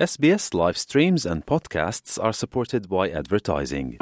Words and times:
SBS 0.00 0.54
live 0.54 0.78
streams 0.78 1.26
and 1.26 1.44
podcasts 1.44 2.18
are 2.18 2.32
supported 2.32 2.88
by 2.88 3.10
advertising. 3.10 3.98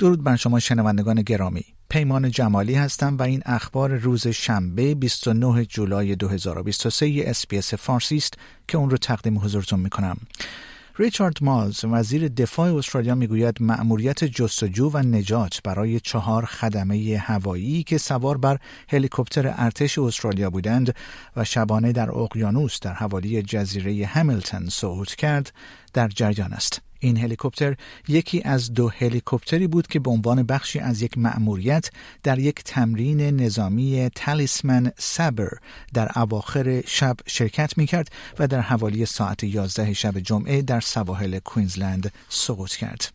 درود 0.00 0.24
بر 0.24 0.36
شما 0.36 0.58
شنوندگان 0.58 1.22
گرامی. 1.22 1.64
پیمان 1.88 2.30
جمالی 2.30 2.74
هستم 2.74 3.16
و 3.16 3.22
این 3.22 3.42
اخبار 3.46 3.96
روز 3.96 4.26
شنبه 4.28 4.94
29 4.94 5.64
جولای 5.64 6.16
2023 6.16 7.22
اسپیس 7.26 7.74
فارسی 7.74 8.16
است 8.16 8.34
که 8.68 8.78
اون 8.78 8.90
رو 8.90 8.96
تقدیم 8.96 9.38
حضورتون 9.38 9.80
می‌کنم. 9.80 10.16
ریچارد 10.98 11.36
مالز 11.40 11.84
وزیر 11.84 12.28
دفاع 12.28 12.76
استرالیا 12.76 13.14
می‌گوید 13.14 13.56
مأموریت 13.60 14.24
جستجو 14.24 14.90
و 14.94 14.98
نجات 14.98 15.60
برای 15.64 16.00
چهار 16.00 16.44
خدمه 16.44 17.22
هوایی 17.26 17.82
که 17.82 17.98
سوار 17.98 18.38
بر 18.38 18.58
هلیکوپتر 18.88 19.54
ارتش 19.56 19.98
استرالیا 19.98 20.50
بودند 20.50 20.94
و 21.36 21.44
شبانه 21.44 21.92
در 21.92 22.10
اقیانوس 22.10 22.80
در 22.80 22.92
حوالی 22.92 23.42
جزیره 23.42 24.06
همیلتون 24.06 24.68
صعود 24.68 25.14
کرد 25.14 25.52
در 25.92 26.08
جریان 26.08 26.52
است. 26.52 26.89
این 27.00 27.16
هلیکوپتر 27.16 27.76
یکی 28.08 28.42
از 28.44 28.74
دو 28.74 28.88
هلیکوپتری 28.88 29.66
بود 29.66 29.86
که 29.86 30.00
به 30.00 30.10
عنوان 30.10 30.42
بخشی 30.42 30.78
از 30.78 31.02
یک 31.02 31.18
مأموریت 31.18 31.90
در 32.22 32.38
یک 32.38 32.64
تمرین 32.64 33.20
نظامی 33.20 34.10
تالیسمن 34.14 34.92
سبر 34.98 35.48
در 35.94 36.10
اواخر 36.16 36.82
شب 36.86 37.16
شرکت 37.26 37.78
می 37.78 37.86
کرد 37.86 38.08
و 38.38 38.46
در 38.46 38.60
حوالی 38.60 39.06
ساعت 39.06 39.44
11 39.44 39.92
شب 39.92 40.18
جمعه 40.18 40.62
در 40.62 40.80
سواحل 40.80 41.38
کوینزلند 41.38 42.12
سقوط 42.28 42.72
کرد. 42.72 43.12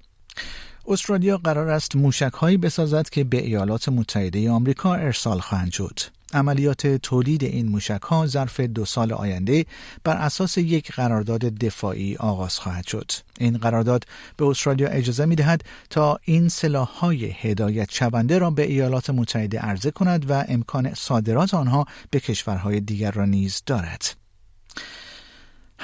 استرالیا 0.88 1.38
قرار 1.38 1.70
است 1.70 1.96
موشک 1.96 2.34
هایی 2.34 2.58
بسازد 2.58 3.10
که 3.10 3.24
به 3.24 3.38
ایالات 3.38 3.90
متحده 3.90 4.52
آمریکا 4.52 4.96
ارسال 4.96 5.40
خواهند 5.40 5.72
شد. 5.72 6.00
عملیات 6.36 6.88
تولید 6.88 7.44
این 7.44 7.68
موشک 7.68 8.02
ها 8.02 8.28
ظرف 8.28 8.60
دو 8.60 8.86
سال 8.86 9.14
آینده 9.14 9.66
بر 10.04 10.18
اساس 10.18 10.58
یک 10.58 10.92
قرارداد 10.92 11.42
دفاعی 11.42 12.16
آغاز 12.16 12.60
خواهد 12.60 12.88
شد. 12.88 13.12
این 13.40 13.58
قرارداد 13.58 14.04
به 14.38 14.46
استرالیا 14.46 14.88
اجازه 14.88 15.26
می 15.26 15.36
دهد 15.36 15.64
تا 15.90 16.20
این 16.24 16.50
سلاح 16.50 16.88
های 16.88 17.26
هدایت 17.26 17.92
شونده 17.92 18.38
را 18.38 18.50
به 18.50 18.64
ایالات 18.72 19.10
متحده 19.10 19.60
عرضه 19.60 19.92
کند 19.92 20.32
و 20.32 20.46
امکان 20.48 20.94
صادرات 20.94 21.54
آنها 21.54 21.86
به 22.12 22.20
کشورهای 22.20 22.80
دیگر 22.80 23.12
را 23.12 23.26
نیز 23.26 23.64
دارد. 23.66 24.25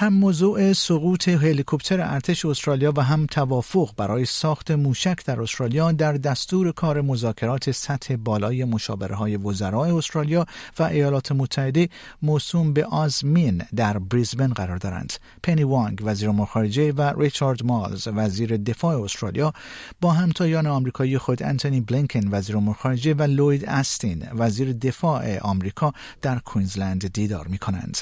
هم 0.01 0.13
موضوع 0.13 0.73
سقوط 0.73 1.27
هلیکوپتر 1.29 2.01
ارتش 2.01 2.45
استرالیا 2.45 2.93
و 2.95 3.01
هم 3.01 3.25
توافق 3.25 3.89
برای 3.97 4.25
ساخت 4.25 4.71
موشک 4.71 5.25
در 5.25 5.41
استرالیا 5.41 5.91
در 5.91 6.13
دستور 6.13 6.71
کار 6.71 7.01
مذاکرات 7.01 7.71
سطح 7.71 8.15
بالای 8.15 8.63
مشاوره 8.63 9.15
های 9.15 9.37
وزرای 9.37 9.91
استرالیا 9.91 10.45
و 10.79 10.83
ایالات 10.83 11.31
متحده 11.31 11.89
موسوم 12.21 12.73
به 12.73 12.85
آزمین 12.85 13.63
در 13.75 13.99
بریزبن 13.99 14.47
قرار 14.47 14.77
دارند. 14.77 15.13
پنی 15.43 15.63
وانگ 15.63 16.01
وزیر 16.03 16.29
امور 16.29 16.45
خارجه 16.45 16.91
و 16.91 17.21
ریچارد 17.21 17.65
مالز 17.65 18.07
وزیر 18.07 18.57
دفاع 18.57 19.01
استرالیا 19.01 19.53
با 20.01 20.11
همتایان 20.11 20.67
آمریکایی 20.67 21.17
خود 21.17 21.43
انتونی 21.43 21.81
بلینکن 21.81 22.27
وزیر 22.31 22.57
امور 22.57 22.75
خارجه 22.75 23.13
و 23.13 23.23
لوید 23.23 23.65
استین 23.65 24.27
وزیر 24.33 24.73
دفاع 24.73 25.39
آمریکا 25.39 25.93
در 26.21 26.39
کوینزلند 26.39 27.13
دیدار 27.13 27.47
می 27.47 27.57
کنند. 27.57 27.97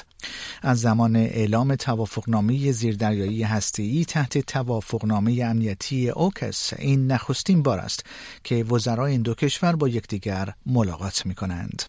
از 0.62 0.80
زمان 0.80 1.16
اعلام 1.16 1.74
توافقنامه 1.74 2.72
زیردریایی 2.72 3.42
هسته‌ای 3.42 4.04
تحت 4.04 4.38
توافقنامه 4.38 5.44
امنیتی 5.44 6.08
اوکس 6.08 6.72
این 6.78 7.06
نخستین 7.06 7.62
بار 7.62 7.78
است 7.78 8.04
که 8.44 8.64
وزرای 8.64 9.12
این 9.12 9.22
دو 9.22 9.34
کشور 9.34 9.76
با 9.76 9.88
یکدیگر 9.88 10.54
ملاقات 10.66 11.26
می 11.26 11.34
کنند. 11.34 11.82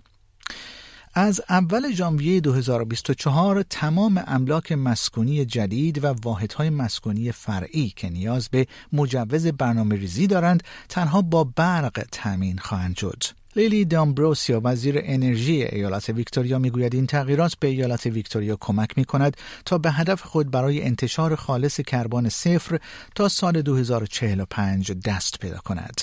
از 1.14 1.41
اول 1.50 1.91
ژانویه 1.91 2.40
2024 2.41 3.64
تمام 3.64 4.24
املاک 4.28 4.72
مسکونی 4.72 5.46
جدید 5.46 6.03
و 6.03 6.08
واحدهای 6.08 6.70
مسکونی 6.70 7.31
فرعی 7.31 7.94
که 7.96 8.09
نیاز 8.09 8.50
به 8.50 8.68
مجوز 8.94 9.47
برنامه 9.47 9.96
ریزی 9.96 10.28
دارند 10.28 10.64
تنها 10.90 11.22
با 11.22 11.44
برق 11.44 12.06
تأمین 12.12 12.58
خواهند 12.58 12.97
شد. 12.97 13.24
لیلی 13.56 13.85
دامبروسیا 13.85 14.62
وزیر 14.63 15.00
انرژی 15.03 15.63
ایالت 15.63 16.09
ویکتوریا 16.09 16.59
می‌گوید 16.59 16.95
این 16.95 17.07
تغییرات 17.07 17.56
به 17.59 17.67
ایالت 17.67 18.06
ویکتوریا 18.06 18.57
کمک 18.59 18.97
می 18.97 19.06
کند 19.06 19.38
تا 19.66 19.78
به 19.78 19.91
هدف 19.91 20.22
خود 20.22 20.51
برای 20.51 20.84
انتشار 20.84 21.35
خالص 21.35 21.81
کربن 21.81 22.29
صفر 22.29 22.79
تا 23.16 23.29
سال 23.29 23.61
2045 23.61 24.91
دست 24.91 25.40
پیدا 25.40 25.57
کند. 25.57 26.01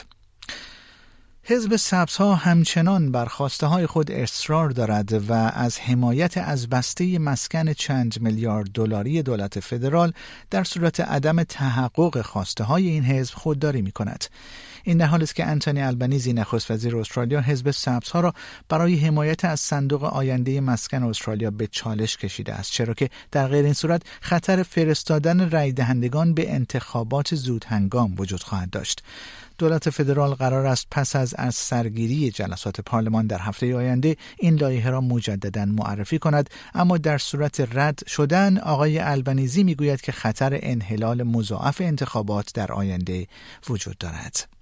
حزب 1.50 1.76
ها 2.18 2.34
همچنان 2.34 3.12
بر 3.12 3.24
خواسته 3.26 3.66
های 3.66 3.86
خود 3.86 4.10
اصرار 4.10 4.70
دارد 4.70 5.30
و 5.30 5.32
از 5.32 5.78
حمایت 5.78 6.38
از 6.38 6.68
بسته 6.68 7.18
مسکن 7.18 7.72
چند 7.72 8.20
میلیارد 8.20 8.70
دلاری 8.74 9.22
دولت 9.22 9.60
فدرال 9.60 10.12
در 10.50 10.64
صورت 10.64 11.00
عدم 11.00 11.42
تحقق 11.42 12.22
خواسته 12.22 12.64
های 12.64 12.88
این 12.88 13.04
حزب 13.04 13.34
خودداری 13.34 13.82
می 13.82 13.92
کند. 13.92 14.24
این 14.84 14.98
در 14.98 15.06
حالی 15.06 15.24
است 15.24 15.34
که 15.34 15.46
انتونی 15.46 15.82
البنیزی 15.82 16.32
نخست 16.32 16.70
وزیر 16.70 16.96
استرالیا 16.96 17.40
حزب 17.40 17.74
ها 18.12 18.20
را 18.20 18.34
برای 18.68 18.96
حمایت 18.96 19.44
از 19.44 19.60
صندوق 19.60 20.04
آینده 20.04 20.60
مسکن 20.60 21.02
استرالیا 21.02 21.50
به 21.50 21.66
چالش 21.66 22.16
کشیده 22.16 22.54
است 22.54 22.72
چرا 22.72 22.94
که 22.94 23.10
در 23.32 23.48
غیر 23.48 23.64
این 23.64 23.74
صورت 23.74 24.02
خطر 24.20 24.62
فرستادن 24.62 25.50
رای 25.50 25.72
دهندگان 25.72 26.34
به 26.34 26.54
انتخابات 26.54 27.34
زود 27.34 27.64
هنگام 27.64 28.14
وجود 28.18 28.42
خواهد 28.42 28.70
داشت. 28.70 29.02
دولت 29.58 29.90
فدرال 29.90 30.34
قرار 30.34 30.66
است 30.66 30.86
پس 30.90 31.16
از 31.16 31.34
از 31.34 31.54
سرگیری 31.54 32.30
جلسات 32.30 32.80
پارلمان 32.80 33.26
در 33.26 33.38
هفته 33.38 33.76
آینده 33.76 34.16
این 34.38 34.54
لایحه 34.54 34.90
را 34.90 35.00
مجددا 35.00 35.64
معرفی 35.64 36.18
کند 36.18 36.50
اما 36.74 36.98
در 36.98 37.18
صورت 37.18 37.76
رد 37.76 38.00
شدن 38.06 38.58
آقای 38.58 38.98
البنیزی 38.98 39.64
می‌گوید 39.64 40.00
که 40.00 40.12
خطر 40.12 40.58
انحلال 40.62 41.22
مضاعف 41.22 41.80
انتخابات 41.80 42.52
در 42.54 42.72
آینده 42.72 43.26
وجود 43.68 43.98
دارد. 43.98 44.57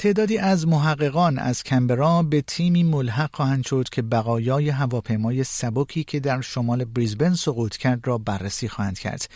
تعدادی 0.00 0.38
از 0.38 0.68
محققان 0.68 1.38
از 1.38 1.62
کمبرا 1.62 2.22
به 2.22 2.42
تیمی 2.42 2.82
ملحق 2.82 3.30
خواهند 3.36 3.66
شد 3.66 3.88
که 3.92 4.02
بقایای 4.02 4.68
هواپیمای 4.68 5.44
سبکی 5.44 6.04
که 6.04 6.20
در 6.20 6.40
شمال 6.40 6.84
بریزبن 6.84 7.34
سقوط 7.34 7.76
کرد 7.76 8.06
را 8.06 8.18
بررسی 8.18 8.68
خواهند 8.68 8.98
کرد. 8.98 9.28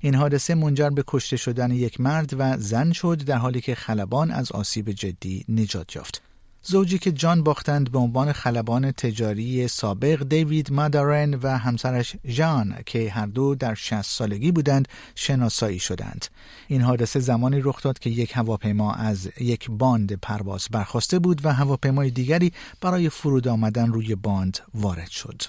این 0.00 0.14
حادثه 0.14 0.54
منجر 0.54 0.90
به 0.90 1.04
کشته 1.06 1.36
شدن 1.36 1.70
یک 1.70 2.00
مرد 2.00 2.34
و 2.38 2.56
زن 2.56 2.92
شد 2.92 3.24
در 3.24 3.36
حالی 3.36 3.60
که 3.60 3.74
خلبان 3.74 4.30
از 4.30 4.52
آسیب 4.52 4.90
جدی 4.90 5.44
نجات 5.48 5.96
یافت. 5.96 6.29
زوجی 6.62 6.98
که 6.98 7.12
جان 7.12 7.42
باختند 7.42 7.92
به 7.92 7.98
عنوان 7.98 8.32
خلبان 8.32 8.92
تجاری 8.92 9.68
سابق 9.68 10.22
دیوید 10.22 10.72
مادارن 10.72 11.34
و 11.34 11.58
همسرش 11.58 12.16
جان 12.24 12.74
که 12.86 13.10
هر 13.10 13.26
دو 13.26 13.54
در 13.54 13.74
60 13.74 14.02
سالگی 14.02 14.52
بودند 14.52 14.88
شناسایی 15.14 15.78
شدند. 15.78 16.26
این 16.68 16.82
حادثه 16.82 17.20
زمانی 17.20 17.60
رخ 17.60 17.82
داد 17.82 17.98
که 17.98 18.10
یک 18.10 18.36
هواپیما 18.36 18.92
از 18.92 19.28
یک 19.40 19.70
باند 19.70 20.12
پرواز 20.12 20.66
برخواسته 20.70 21.18
بود 21.18 21.44
و 21.44 21.52
هواپیمای 21.54 22.10
دیگری 22.10 22.52
برای 22.80 23.08
فرود 23.08 23.48
آمدن 23.48 23.92
روی 23.92 24.14
باند 24.14 24.58
وارد 24.74 25.10
شد. 25.10 25.42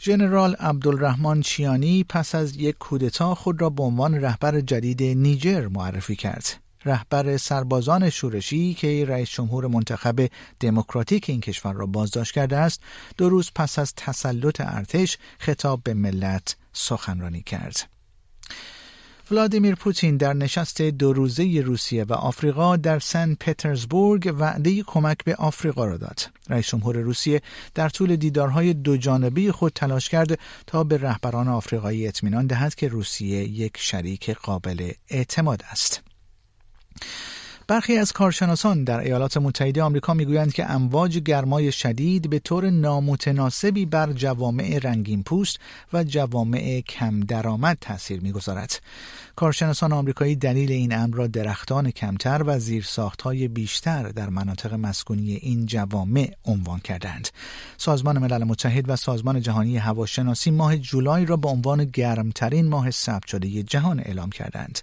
ژنرال 0.00 0.54
عبدالرحمن 0.54 1.40
چیانی 1.40 2.04
پس 2.04 2.34
از 2.34 2.56
یک 2.56 2.78
کودتا 2.78 3.34
خود 3.34 3.60
را 3.60 3.70
به 3.70 3.82
عنوان 3.82 4.14
رهبر 4.14 4.60
جدید 4.60 5.02
نیجر 5.02 5.68
معرفی 5.68 6.16
کرد. 6.16 6.67
رهبر 6.84 7.36
سربازان 7.36 8.10
شورشی 8.10 8.74
که 8.74 9.04
رئیس 9.08 9.30
جمهور 9.30 9.66
منتخب 9.66 10.28
دموکراتیک 10.60 11.30
این 11.30 11.40
کشور 11.40 11.72
را 11.72 11.86
بازداشت 11.86 12.34
کرده 12.34 12.56
است 12.56 12.80
دو 13.16 13.28
روز 13.28 13.50
پس 13.54 13.78
از 13.78 13.94
تسلط 13.96 14.60
ارتش 14.60 15.18
خطاب 15.38 15.80
به 15.82 15.94
ملت 15.94 16.56
سخنرانی 16.72 17.42
کرد 17.42 17.98
ولادیمیر 19.30 19.74
پوتین 19.74 20.16
در 20.16 20.32
نشست 20.32 20.82
دو 20.82 21.12
روزه 21.12 21.60
روسیه 21.60 22.04
و 22.04 22.12
آفریقا 22.12 22.76
در 22.76 22.98
سن 22.98 23.34
پترزبورگ 23.34 24.34
وعده 24.38 24.82
کمک 24.82 25.24
به 25.24 25.34
آفریقا 25.34 25.84
را 25.84 25.96
داد. 25.96 26.30
رئیس 26.48 26.66
جمهور 26.66 26.96
روسیه 26.96 27.42
در 27.74 27.88
طول 27.88 28.16
دیدارهای 28.16 28.74
دو 28.74 28.96
جانبه 28.96 29.52
خود 29.52 29.72
تلاش 29.72 30.08
کرد 30.08 30.38
تا 30.66 30.84
به 30.84 30.96
رهبران 30.96 31.48
آفریقایی 31.48 32.08
اطمینان 32.08 32.46
دهد 32.46 32.74
که 32.74 32.88
روسیه 32.88 33.44
یک 33.44 33.76
شریک 33.78 34.30
قابل 34.30 34.90
اعتماد 35.08 35.62
است. 35.70 36.07
برخی 37.68 37.98
از 37.98 38.12
کارشناسان 38.12 38.84
در 38.84 39.00
ایالات 39.00 39.36
متحده 39.36 39.82
آمریکا 39.82 40.14
می‌گویند 40.14 40.52
که 40.52 40.70
امواج 40.70 41.18
گرمای 41.18 41.72
شدید 41.72 42.30
به 42.30 42.38
طور 42.38 42.70
نامتناسبی 42.70 43.86
بر 43.86 44.12
جوامع 44.12 44.78
رنگین 44.82 45.22
پوست 45.22 45.58
و 45.92 46.04
جوامع 46.04 46.80
کم 46.80 47.20
درآمد 47.20 47.78
تاثیر 47.80 48.20
می‌گذارد. 48.20 48.80
کارشناسان 49.36 49.92
آمریکایی 49.92 50.36
دلیل 50.36 50.72
این 50.72 50.94
امر 50.94 51.16
را 51.16 51.26
درختان 51.26 51.90
کمتر 51.90 52.42
و 52.46 52.58
زیرساختهای 52.58 53.48
بیشتر 53.48 54.08
در 54.08 54.28
مناطق 54.28 54.74
مسکونی 54.74 55.34
این 55.34 55.66
جوامع 55.66 56.32
عنوان 56.44 56.80
کردند. 56.80 57.28
سازمان 57.76 58.18
ملل 58.18 58.44
متحد 58.44 58.90
و 58.90 58.96
سازمان 58.96 59.40
جهانی 59.40 59.76
هواشناسی 59.76 60.50
ماه 60.50 60.76
جولای 60.76 61.26
را 61.26 61.36
به 61.36 61.48
عنوان 61.48 61.84
گرمترین 61.84 62.68
ماه 62.68 62.90
ثبت 62.90 63.26
شده 63.26 63.62
جهان 63.62 64.00
اعلام 64.00 64.30
کردند. 64.30 64.78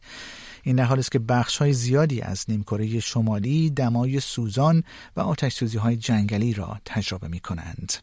این 0.66 0.76
در 0.76 0.84
حالی 0.84 1.00
است 1.00 1.12
که 1.12 1.20
بخش 1.20 1.58
های 1.58 1.74
زیادی 1.74 2.22
از 2.22 2.46
نیمکره 2.48 3.00
شمالی 3.00 3.70
دمای 3.70 4.20
سوزان 4.20 4.84
و 5.16 5.22
آتش 5.22 5.54
سوزی 5.54 5.78
های 5.78 5.96
جنگلی 5.96 6.54
را 6.54 6.78
تجربه 6.86 7.28
می 7.28 7.40
کنند. 7.40 7.94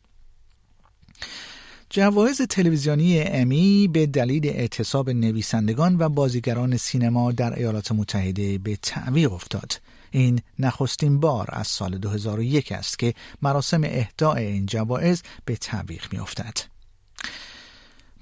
جوایز 1.91 2.43
تلویزیونی 2.43 3.20
امی 3.20 3.88
به 3.88 4.06
دلیل 4.06 4.47
اعتصاب 4.47 5.11
نویسندگان 5.11 5.97
و 5.99 6.09
بازیگران 6.09 6.76
سینما 6.76 7.32
در 7.32 7.59
ایالات 7.59 7.93
متحده 7.93 8.59
به 8.59 8.76
تعویق 8.76 9.32
افتاد. 9.32 9.81
این 10.11 10.41
نخستین 10.58 11.20
بار 11.20 11.49
از 11.53 11.67
سال 11.67 11.99
2001 11.99 12.73
است 12.73 12.99
که 12.99 13.15
مراسم 13.43 13.85
اهداع 13.85 14.37
این 14.37 14.67
جوایز 14.67 15.23
به 15.44 15.56
تعویق 15.56 16.12
می 16.12 16.19
افتد. 16.19 16.71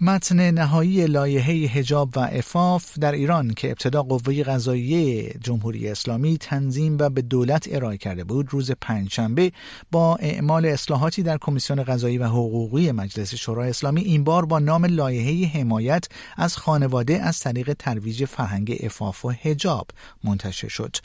متن 0.03 0.51
نهایی 0.51 1.07
لایحه 1.07 1.67
حجاب 1.67 2.17
و 2.17 2.21
افاف 2.21 2.99
در 2.99 3.13
ایران 3.13 3.55
که 3.55 3.69
ابتدا 3.69 4.03
قوه 4.03 4.43
قضاییه 4.43 5.35
جمهوری 5.43 5.89
اسلامی 5.89 6.39
تنظیم 6.39 6.97
و 7.01 7.11
به 7.11 7.23
دولت 7.23 7.69
ارائه 7.71 7.97
کرده 7.99 8.25
بود 8.25 8.47
روز 8.51 8.71
پنجشنبه 8.81 9.53
با 9.91 10.17
اعمال 10.17 10.67
اصلاحاتی 10.67 11.23
در 11.23 11.39
کمیسیون 11.39 11.83
قضایی 11.83 12.19
و 12.19 12.25
حقوقی 12.25 12.93
مجلس 12.93 13.35
شورای 13.35 13.71
اسلامی 13.71 14.01
این 14.01 14.25
بار 14.25 14.45
با 14.45 14.59
نام 14.59 14.85
لایحه 14.85 15.61
حمایت 15.61 16.07
از 16.37 16.57
خانواده 16.57 17.23
از 17.23 17.39
طریق 17.39 17.73
ترویج 17.73 18.25
فرهنگ 18.25 18.77
افاف 18.83 19.25
و 19.25 19.31
حجاب 19.31 19.87
منتشر 20.25 20.69
شد. 20.69 20.97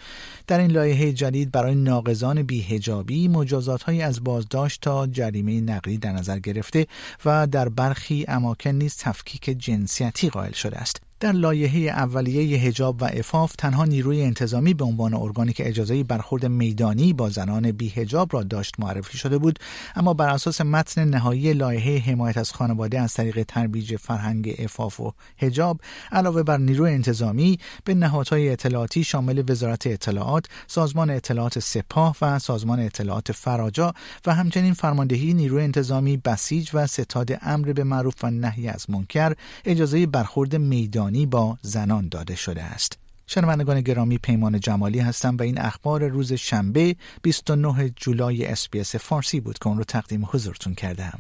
در 0.48 0.60
این 0.60 0.72
لایحه 0.72 1.14
جدید 1.14 1.52
برای 1.52 1.76
ناقضان 1.76 2.44
بیهجابی 2.44 3.28
مجازات 3.28 3.90
از 3.90 4.24
بازداشت 4.24 4.82
تا 4.82 5.08
جریمه 5.08 5.62
نقدی 5.62 5.98
در 5.98 6.12
نظر 6.12 6.40
گرفته 6.40 6.88
و 7.26 7.48
در 7.48 7.70
برخی 7.70 8.26
اماکن 8.28 8.85
نیز 8.86 8.98
تفکیک 8.98 9.44
جنسیتی 9.44 10.30
قائل 10.30 10.52
شده 10.52 10.78
است. 10.78 11.02
در 11.26 11.32
لایحه 11.32 11.80
اولیه 11.80 12.58
هجاب 12.58 13.02
و 13.02 13.06
افاف 13.06 13.56
تنها 13.56 13.86
نیروی 13.86 14.22
انتظامی 14.22 14.74
به 14.74 14.86
عنوان 14.86 15.14
ارگانی 15.14 15.54
که 15.54 15.68
اجازه 15.70 16.04
برخورد 16.04 16.46
میدانی 16.46 17.14
با 17.14 17.30
زنان 17.30 17.72
بی 17.72 17.90
هجاب 17.90 18.30
را 18.34 18.44
داشت 18.44 18.80
معرفی 18.80 19.18
شده 19.18 19.38
بود 19.38 19.60
اما 19.96 20.14
بر 20.14 20.30
اساس 20.30 20.62
متن 20.62 21.06
نهایی 21.06 21.54
لایحه 21.54 21.98
حمایت 21.98 22.38
از 22.38 22.52
خانواده 22.52 23.02
از 23.02 23.14
طریق 23.14 23.44
ترویج 23.44 23.96
فرهنگ 23.96 24.56
افاف 24.60 25.00
و 25.00 25.14
هجاب 25.38 25.82
علاوه 26.12 26.44
بر 26.44 26.58
نیروی 26.58 26.94
انتظامی 26.94 27.60
به 27.84 27.94
نهادهای 27.94 28.50
اطلاعاتی 28.50 29.04
شامل 29.04 29.44
وزارت 29.50 29.88
اطلاعات 29.88 30.46
سازمان 30.68 31.10
اطلاعات 31.10 31.60
سپاه 31.60 32.16
و 32.22 32.40
سازمان 32.40 32.80
اطلاعات 32.80 33.32
فراجا 33.32 33.94
و 34.26 34.34
همچنین 34.34 34.74
فرماندهی 34.74 35.34
نیروی 35.34 35.64
انتظامی 35.64 36.18
بسیج 36.18 36.70
و 36.74 36.88
ستاد 36.88 37.40
امر 37.42 37.74
به 37.74 37.84
معروف 37.84 38.24
و 38.24 38.30
نهی 38.30 38.68
از 38.68 38.90
منکر 38.90 39.34
اجازه 39.66 40.06
برخورد 40.06 40.56
میدانی 40.56 41.15
با 41.26 41.58
زنان 41.62 42.08
داده 42.10 42.36
شده 42.36 42.64
است. 42.64 42.98
شنوندگان 43.28 43.82
گرامی 43.82 44.18
پیمان 44.18 44.60
جمالی 44.60 45.00
هستم 45.00 45.38
و 45.38 45.42
این 45.42 45.62
اخبار 45.62 46.08
روز 46.08 46.34
شنبه 46.34 46.96
29 47.22 47.90
جولای 47.96 48.46
اسپیس 48.46 48.96
فارسی 48.96 49.40
بود 49.40 49.60
که 49.60 49.68
اون 49.68 49.78
رو 49.78 49.84
تقدیم 49.84 50.26
حضورتون 50.32 50.74
کردم. 50.74 51.20